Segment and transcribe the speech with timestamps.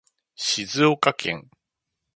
[0.35, 1.47] 静岡県